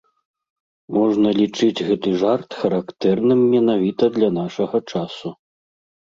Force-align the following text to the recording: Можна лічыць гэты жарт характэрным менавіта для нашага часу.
Можна 0.95 1.29
лічыць 1.39 1.85
гэты 1.89 2.09
жарт 2.21 2.49
характэрным 2.63 3.45
менавіта 3.53 4.03
для 4.19 4.29
нашага 4.41 4.77
часу. 4.91 5.37